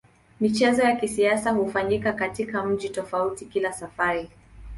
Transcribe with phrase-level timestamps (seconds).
[0.39, 4.29] Michezo ya kisasa hufanyika katika mji tofauti kila safari.